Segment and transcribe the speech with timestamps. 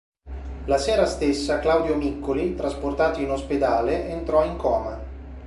[0.65, 4.99] La sera stessa Claudio Miccoli, trasportato in ospedale, entrò in coma.